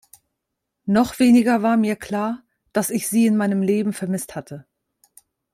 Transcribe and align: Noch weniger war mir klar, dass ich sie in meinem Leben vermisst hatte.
Noch 0.87 1.19
weniger 1.19 1.61
war 1.61 1.77
mir 1.77 1.95
klar, 1.95 2.41
dass 2.73 2.89
ich 2.89 3.07
sie 3.07 3.27
in 3.27 3.37
meinem 3.37 3.61
Leben 3.61 3.93
vermisst 3.93 4.33
hatte. 4.35 4.65